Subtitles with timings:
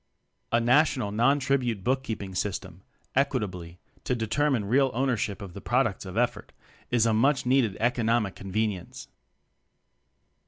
[0.51, 2.81] A national (non tribute) bookkeep ing system
[3.15, 6.53] equitably to determine real ownership of the products of effort,
[6.89, 9.07] is a much needed economic conven ience.